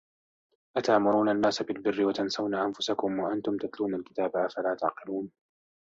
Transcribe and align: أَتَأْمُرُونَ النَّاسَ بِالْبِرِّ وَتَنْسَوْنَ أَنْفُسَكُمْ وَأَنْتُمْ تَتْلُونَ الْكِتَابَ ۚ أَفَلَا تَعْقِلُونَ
أَتَأْمُرُونَ 0.77 1.29
النَّاسَ 1.29 1.61
بِالْبِرِّ 1.63 2.05
وَتَنْسَوْنَ 2.05 2.55
أَنْفُسَكُمْ 2.55 3.19
وَأَنْتُمْ 3.19 3.57
تَتْلُونَ 3.57 3.95
الْكِتَابَ 3.95 4.31
ۚ 4.31 4.35
أَفَلَا 4.45 4.75
تَعْقِلُونَ 4.75 5.31